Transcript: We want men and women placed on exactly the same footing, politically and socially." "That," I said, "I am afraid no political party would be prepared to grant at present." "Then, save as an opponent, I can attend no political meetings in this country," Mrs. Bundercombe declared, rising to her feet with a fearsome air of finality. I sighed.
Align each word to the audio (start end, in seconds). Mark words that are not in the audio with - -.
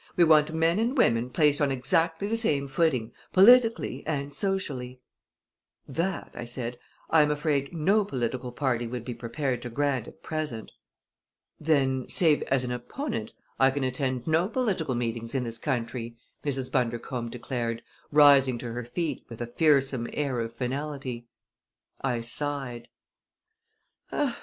We 0.17 0.23
want 0.23 0.51
men 0.51 0.79
and 0.79 0.97
women 0.97 1.29
placed 1.29 1.61
on 1.61 1.71
exactly 1.71 2.27
the 2.27 2.35
same 2.35 2.67
footing, 2.67 3.11
politically 3.33 4.03
and 4.07 4.33
socially." 4.33 4.99
"That," 5.87 6.31
I 6.33 6.43
said, 6.43 6.79
"I 7.11 7.21
am 7.21 7.29
afraid 7.29 7.71
no 7.71 8.03
political 8.03 8.51
party 8.51 8.87
would 8.87 9.05
be 9.05 9.13
prepared 9.13 9.61
to 9.61 9.69
grant 9.69 10.07
at 10.07 10.23
present." 10.23 10.71
"Then, 11.59 12.09
save 12.09 12.41
as 12.47 12.63
an 12.63 12.71
opponent, 12.71 13.33
I 13.59 13.69
can 13.69 13.83
attend 13.83 14.25
no 14.25 14.47
political 14.47 14.95
meetings 14.95 15.35
in 15.35 15.43
this 15.43 15.59
country," 15.59 16.17
Mrs. 16.43 16.71
Bundercombe 16.71 17.29
declared, 17.29 17.83
rising 18.11 18.57
to 18.57 18.71
her 18.71 18.83
feet 18.83 19.23
with 19.29 19.39
a 19.39 19.45
fearsome 19.53 20.07
air 20.13 20.39
of 20.39 20.55
finality. 20.55 21.27
I 22.01 22.21
sighed. 22.21 22.87